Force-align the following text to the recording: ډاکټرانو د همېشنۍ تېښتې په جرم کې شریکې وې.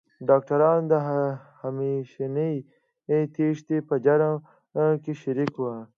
ډاکټرانو 0.29 0.87
د 0.91 0.93
همېشنۍ 1.61 2.55
تېښتې 3.35 3.77
په 3.87 3.95
جرم 4.05 4.35
کې 5.03 5.13
شریکې 5.21 5.59
وې. 5.63 5.79